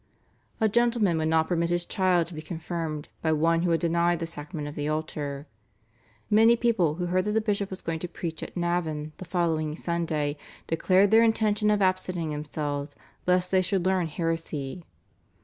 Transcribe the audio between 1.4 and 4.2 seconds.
permit his child to be confirmed by one who had denied